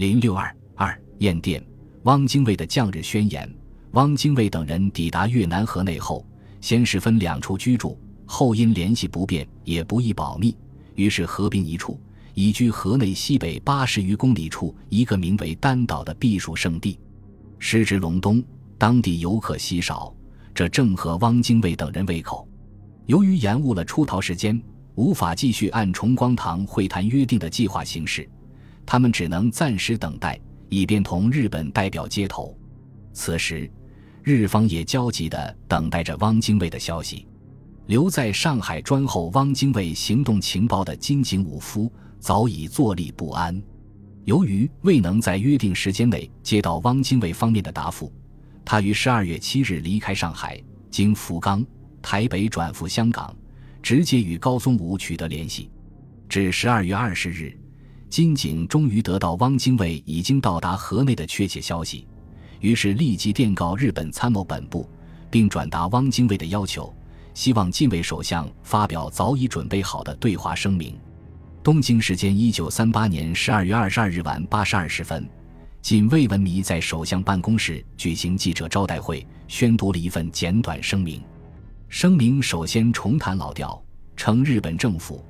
[0.00, 1.62] 零六二二燕电，
[2.04, 3.46] 汪精卫的降日宣言。
[3.90, 6.26] 汪精卫等人抵达越南河内后，
[6.62, 10.56] 先是分两处居住，后因联系不便，也不易保密，
[10.94, 12.00] 于是合并一处，
[12.32, 16.98] 移居河内西北八十余公里处一个名为丹岛的避暑胜地。
[17.58, 18.42] 时值隆冬，
[18.78, 20.10] 当地游客稀少，
[20.54, 22.48] 这正合汪精卫等人胃口。
[23.04, 24.58] 由于延误了出逃时间，
[24.94, 28.26] 无法继续按崇光堂会谈约定的计划行事，
[28.90, 30.36] 他们只能暂时等待，
[30.68, 32.58] 以便同日本代表接头。
[33.12, 33.70] 此时。
[34.22, 37.26] 日方也焦急地等待着汪精卫的消息。
[37.86, 43.62] 留在上海专候汪精卫行动情报的金井武夫早已坐立不安。
[44.24, 48.12] 由于未能在约定时间内接到汪精卫方面的答复，
[48.64, 51.64] 他于十二月七日离开上海，经福冈、
[52.02, 53.34] 台北转赴香港，
[53.80, 55.70] 直接与高宗武取得联系。
[56.28, 57.56] 至十二月二十日，
[58.10, 62.08] 金井终于得到汪精卫已经到达河内的确切消息。
[62.58, 64.86] 于是立即电告日本参谋本部，
[65.30, 66.92] 并转达汪精卫的要求，
[67.34, 70.98] 希望近卫首相发表早已准备好的对华声明。
[71.62, 75.24] 东京时间一九三八年十二月二十二日晚八时二十分，
[75.80, 81.22] 近卫文弥在首相办公室举行记者招待会，宣读了一份简短声明。
[81.88, 83.80] 声明首先重谈老调，
[84.16, 85.24] 称日本政府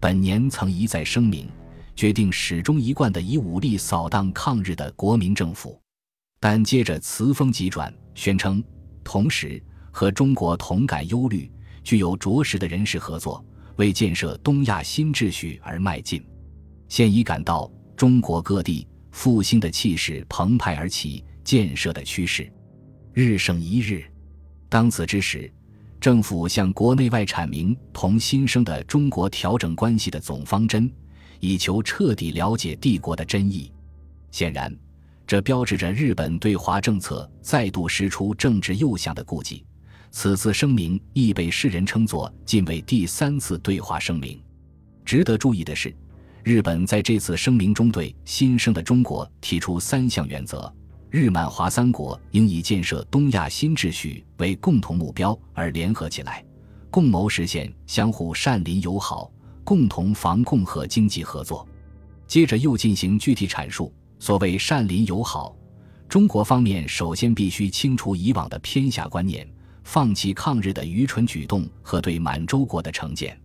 [0.00, 1.46] 本年曾一再声明，
[1.94, 5.80] 决定始终一贯的以武力扫荡抗日的国民政府。
[6.40, 8.62] 但接着词锋急转，宣称
[9.04, 11.50] 同时和中国同感忧虑，
[11.84, 13.44] 具有着实的人事合作，
[13.76, 16.24] 为建设东亚新秩序而迈进。
[16.88, 22.52] 现已感到中国各地复兴的气势澎湃而起，建设的趋势
[23.12, 24.04] 日盛一日。
[24.68, 25.52] 当此之时，
[26.00, 30.90] 政府向国内外阐明同新生的中国调整关系的总方针，
[31.42, 33.70] 以求彻底了解帝国的真意。
[34.30, 34.74] 显然。
[35.24, 39.64] 这标志着日本对华政策再度施出政治诱向的顾忌。
[40.10, 44.38] 此次声明亦被世人称作近卫第三次对华声明。
[45.06, 45.94] 值得注意的是，
[46.42, 50.70] 日本在这次声明中对新生的中国提出三项原则：
[51.08, 56.44] 日满华三国应以建设东亚新秩序为共同目标而联合起来，
[56.90, 59.32] 共谋实现相互善邻友好，
[59.64, 61.66] 共同防共和经济合作。
[62.26, 63.92] 接着又进行具体阐述。
[64.18, 65.56] 所谓善邻友好，
[66.08, 69.44] 中国方面首先必须清除以往的偏狭观念，
[69.82, 73.36] 放弃抗日的愚蠢举动和对满洲国的成见。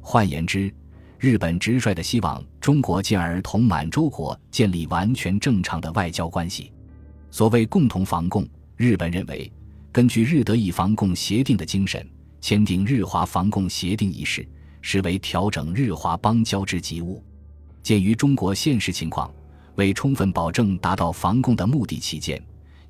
[0.00, 0.72] 换言之，
[1.18, 6.72] 日本直率地希望中国进而同满洲国建立完全正常的外交关系。
[7.30, 9.52] 所谓共同防共，日本认为，
[9.92, 12.08] 根据日德意防共协定的精神，
[12.40, 14.48] 签订日华防共协定一事，
[14.86, 17.24] 实为调整日华邦交之急务。
[17.82, 19.32] 鉴于中国现实情况。
[19.76, 22.40] 为充分保证达到防共的目的起见，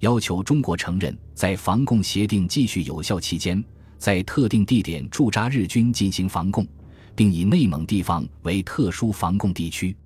[0.01, 3.65] 要求中国承认在防共协定继续有效期间，
[3.97, 6.67] 在特定地点驻扎日军进行防共，
[7.15, 9.97] 并以内蒙地方为特殊防共地区。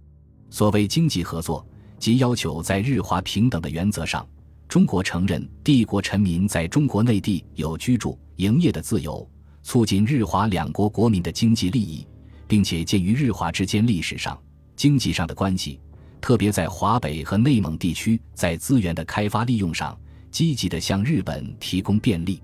[0.50, 1.66] 所谓经济合作，
[1.98, 4.24] 即要求在日华平等的原则上，
[4.68, 9.28] 中国承认帝国臣民在中国内地有居住、营业的自由，
[9.68, 12.06] 促进日华两国国民的经济利益，
[12.46, 14.40] 并且鉴于日华之间历史上、
[14.74, 15.78] 经济上的关系。
[16.22, 19.94] 特别在华北和内蒙地区，在资源的开发利用上，
[20.30, 22.42] 积极地向日本提供便利。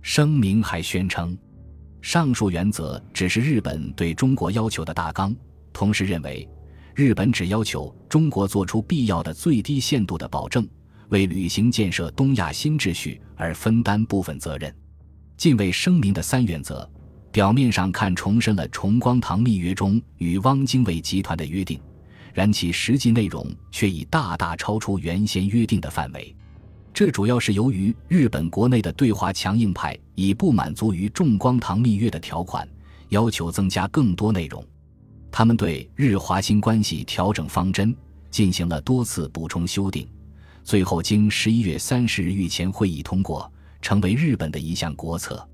[0.00, 1.36] 声明还宣称，
[2.00, 5.34] 上述原则只是日本对中国要求的大纲，
[5.72, 6.48] 同时认为，
[6.94, 10.64] 日本只要求中国做出必要的最低限度的保证，
[11.08, 14.72] 为履行建设东亚新秩序而分担部分责任。
[15.40, 16.86] 近卫声明的三原则，
[17.32, 21.80] 表面上看重申了崇光堂密约中与汪精卫集团的约定。
[22.34, 26.36] 然其实际内容却已大大超出原先约定的范围，
[26.92, 32.68] 这主要是由于日本国内的对华强硬派已不满足于重光堂密约的条款，
[33.08, 34.62] 要求增加更多内容。
[35.32, 37.96] 他们对日华新关系调整方针
[38.30, 40.06] 进行了多次补充修订，
[40.62, 43.50] 最后经十一月三十日御前会议通过，
[43.80, 45.46] 成为日本的一项国策。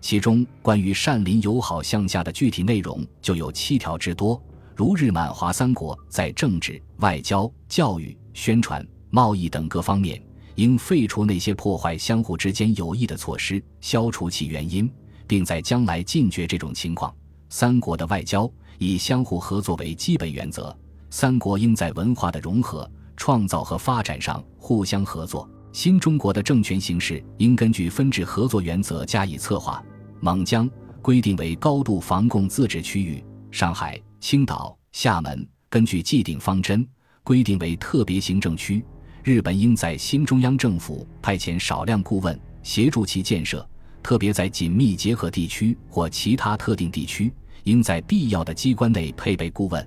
[0.00, 4.40] 其中关于善邻友好项下的具体内容就有七条之多。
[4.76, 10.20] 如日满华三国在政治、外交、教育、宣传、贸易等各方面，
[10.56, 14.90] 应废除那些破坏相互之间友谊的措施，消除其原因，
[15.26, 17.14] 并在将来禁绝这种情况。
[17.48, 20.76] 三国的外交以相互合作为基本原则，
[21.08, 25.48] 三国应在文化的融合、创造和发展上互相合作。
[25.74, 29.84] 新中国的政权形势应根据分治合作原则加以策划。
[30.20, 30.70] 蒙江
[31.02, 34.00] 规定为高度防共自治区域，上海。
[34.20, 36.86] 青岛、厦门根据既定方针，
[37.24, 38.84] 规定为特别行政区，
[39.24, 43.68] 日本应在新中央政府派遣少量顾问协助其建设，
[44.00, 47.34] 特别在紧密结合地区或其他特定地区，
[47.64, 49.84] 应在必要的机关内配备顾问。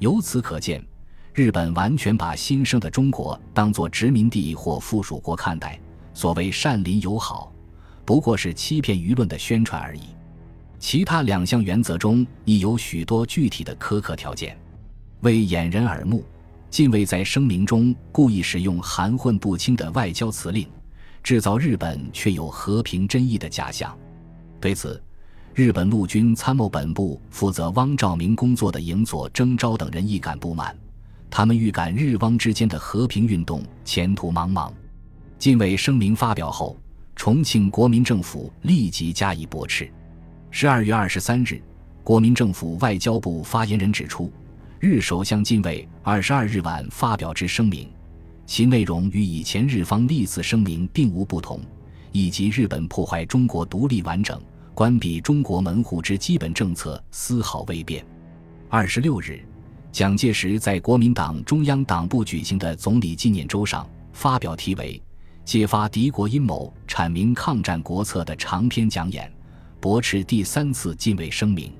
[0.00, 0.84] 由此可见，
[1.34, 5.80] 日本完全把新生的中国当作殖民地或附属国看待。
[6.12, 7.50] 所谓善邻友好，
[8.04, 10.02] 不过是欺骗舆论的宣传而已。
[10.78, 14.58] 其他两项原则中亦有许多具体的苛刻条件，
[15.20, 16.22] 为掩人耳目。
[16.68, 20.66] 近卫在声明中故意使用含混不清的外交辞令，
[21.22, 23.96] 制造日本却有和平真意的假象。
[24.60, 25.02] 对此，
[25.54, 30.76] 日本陆军参谋本部负责汪兆铭工作的营佐征昭等人亦感不满，
[31.34, 34.70] 他们预感日汪之间的和平运动前途茫茫。
[35.38, 36.78] 近卫声明发表后，
[37.16, 39.90] 重庆国民政府立即加以驳斥。
[40.50, 41.58] 十二月二十三日，
[42.04, 44.30] 国民政府外交部发言人指出。
[44.78, 47.88] 日首相近卫二十二日晚发表之声明，
[48.44, 51.58] 其内容与以前日方历次声明并无不同，
[52.10, 54.38] 以及日本破坏中国独立完整、
[54.74, 58.04] 关闭中国门户之基本政策丝毫未变。
[58.68, 59.42] 二十六日，
[59.92, 65.00] 蒋介石在国民党中央党部举行的总理纪念周上发表题为
[65.44, 69.30] 《揭发敌国阴谋、阐明抗战国策》的长篇讲演，
[69.78, 71.70] 驳斥第三次近卫声明。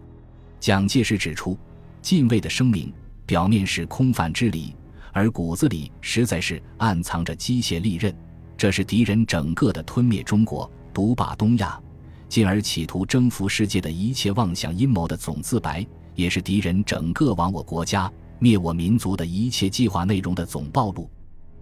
[0.61, 1.59] 蒋介石指出。
[2.03, 2.93] 禁卫的声明
[3.25, 4.75] 表面是空泛之理，
[5.13, 8.13] 而骨子里实在是暗藏着机械利刃。
[8.57, 11.81] 这是敌人整个的吞灭中国、独霸东亚，
[12.29, 21.11] 进而企图征服世界的一切妄想阴谋的总自白，也是敌人整个亡我国家、灭我民族的一切计划内容的总暴露。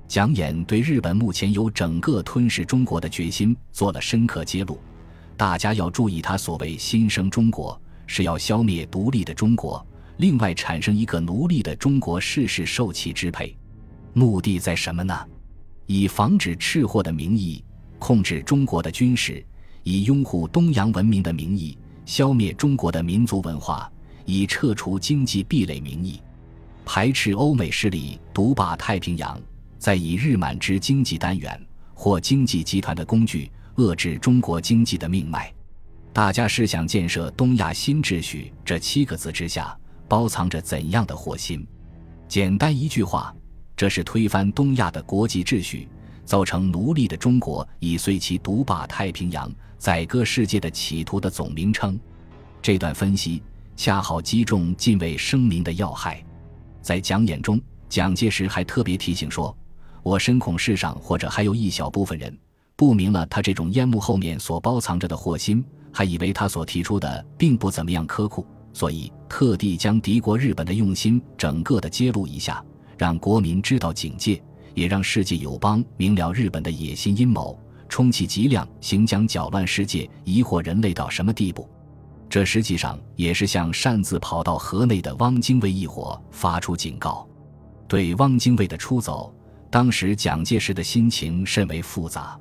[0.09, 4.79] 讲演对日本目前有整个吞噬中国的决心做了深刻揭露。
[5.37, 9.85] 大家要注意，他所谓新生中国，是要消灭独立的中国。
[10.17, 13.57] 另外产生一个奴隶的中国事事受其支配，
[14.13, 15.17] 目的在什么呢？
[15.87, 17.65] 以防止赤货的名义
[17.99, 19.43] 控制中国的军事，
[19.83, 23.91] 以拥护东洋文明的名义消灭中国的民族文化，
[24.31, 26.21] 以撤除经济壁垒名义
[26.85, 29.41] 排斥欧美势力独霸太平洋，
[29.79, 31.61] 再以日满之经济单元
[31.95, 35.53] 或经济集团的工具遏制中国经济的命脉。
[36.13, 39.77] 大家试想，建设东亚新秩序这七个字之下。
[40.09, 41.65] 包藏着怎样的祸心？
[42.27, 43.33] 简单一句话，
[43.77, 45.89] 这是推翻东亚的国际秩序，
[46.25, 49.49] 造成奴隶的中国以遂其独霸太平洋、
[49.79, 51.97] 宰割世界的企图的总名称。
[52.61, 53.41] 这段分析
[53.83, 56.23] 恰好击中近卫声明的要害。
[56.83, 59.57] 在讲演中，蒋介石还特别提醒说
[60.05, 62.39] ：“我深恐世上或者还有一小部分人
[62.77, 72.63] 不明了他这种烟幕后面所包藏着的祸心，还以为他所提出的并不怎么样苛酷。”所以，特地将敌国日本的用心整个的揭露一下，
[72.99, 74.43] 让国民知道警戒，
[74.75, 81.67] 也让世界友邦明了日本的野心阴谋，充其极量行将搅乱世界、疑惑人类到什么地步。
[82.31, 87.29] 这实际上也是向擅自跑到河内的汪精卫一伙发出警告。
[87.89, 89.35] 对汪精卫的出走，
[89.69, 92.39] 当时蒋介石的心情甚为复杂。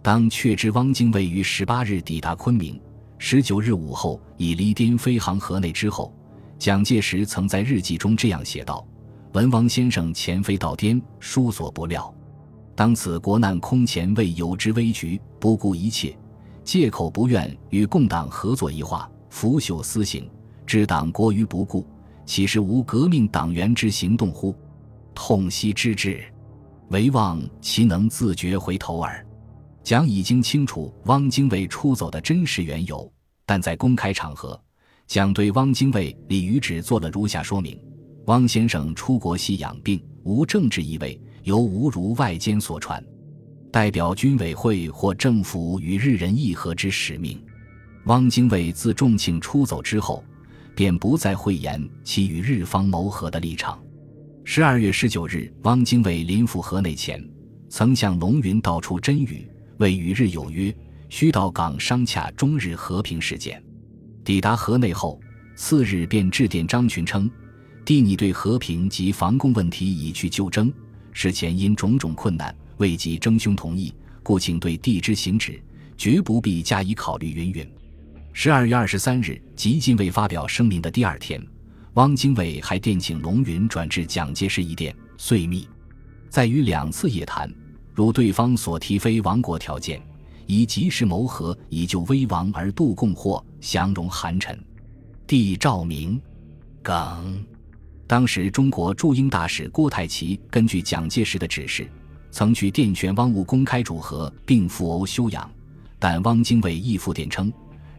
[0.00, 2.80] 当确知汪精卫于十八日抵达昆明。
[3.18, 6.14] 十九日午后，已离滇飞航河内之后，
[6.58, 8.86] 蒋介石曾在日记中这样写道
[9.32, 12.12] ：“文王先生前飞到滇，殊所不料。
[12.76, 16.16] 当此国难空前，为有之危局，不顾一切，
[16.62, 20.30] 借口不愿与共党合作一话，腐朽私行，
[20.64, 21.84] 置党国于不顾，
[22.24, 24.54] 岂是无革命党员之行动乎？
[25.12, 26.22] 痛惜之至，
[26.90, 29.26] 唯望其能自觉回头耳。”
[29.82, 33.12] 蒋已经清楚汪精卫出走的真实缘由。
[33.44, 34.58] 但在公开场合，
[35.08, 37.76] 蒋对汪精卫、李于止做了如下说明：
[38.26, 43.04] 汪先生出国系养病，无政治意味，由无如外间所传，
[43.72, 47.44] 代表军委会或政府与日人议和之使命。
[48.06, 50.22] 汪精卫自重庆出走之后，
[50.74, 53.82] 便不再讳言其与日方谋和的立场。
[54.44, 57.26] 十二月十九日，汪精卫临赴河内前，
[57.70, 60.74] 曾向龙云道出真语，为与日有约。
[61.10, 63.62] 需到港商洽中日和平事件。
[64.24, 65.20] 抵达河内后，
[65.54, 67.30] 次日便致电张群称
[67.86, 70.72] ：“弟你对和平及防共问题已去就征，
[71.12, 73.94] 事前因种种困难未及征兄同意，
[74.24, 75.62] 故请对弟之行止，
[75.96, 77.66] 绝不必加以考虑。”云云。
[78.36, 81.40] 十二月二十三日，吉近卫发表声明的第二天，
[81.94, 85.68] 汪精卫还电请龙云转至蒋介石一电，遂密，
[86.28, 87.48] 在于两次夜谈，
[87.94, 90.02] 如对方所提非亡国条件。
[90.46, 94.62] 以及时谋和，以救危亡而度共祸，降容寒尘。
[95.28, 96.20] 帝诏明，
[96.82, 97.42] 耿
[98.06, 101.88] 当时中国驻英大使郭泰祺根据蒋介石的指示，
[102.32, 105.48] 曾去电劝汪务公开主和并赴欧休养，
[106.00, 107.50] 但汪精卫亦复电称，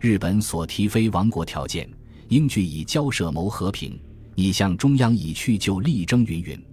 [0.05, 1.89] 日本所提非亡国条件，
[2.27, 3.99] 应据以交涉谋和平。
[4.35, 6.63] 你向中央已去就力争云云。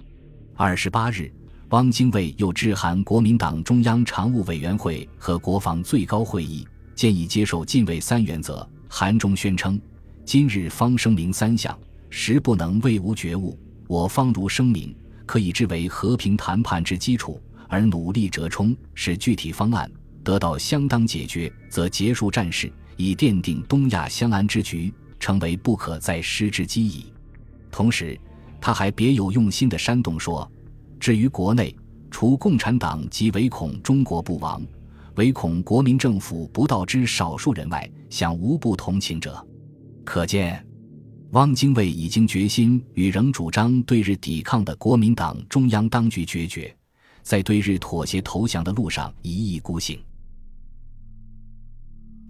[0.54, 1.32] 二十八日。
[1.70, 8.68] 汪精卫又致函国民党中央常务委员会和国防最高会议，建议接受禁卫三原则。
[8.86, 9.80] 函中宣称
[10.26, 11.74] ：“今日方声明三项，
[12.10, 13.58] 实不能为无觉悟。
[13.88, 19.90] 我方如声明，可以之为和平谈判之基础，而努力折冲，使具体方案
[20.22, 22.70] 得到相当解决，则结束战事，
[23.02, 27.06] 以奠定东亚相安之局，成为不可再失之机矣。”
[27.72, 28.18] 同时，
[28.60, 30.50] 他还别有用心的煽动说。
[31.00, 31.74] 至于国内，
[32.12, 34.62] 除共产党及唯恐中国不亡，
[35.16, 39.44] 唯恐国民政府不到之少数人外，想无不同情者。
[40.04, 40.64] 可见，
[41.30, 46.72] 汪精卫已经决心与仍主张对日抵抗的国民党中央当局决绝，
[47.22, 49.98] 在对日妥协投降的路上一意孤行。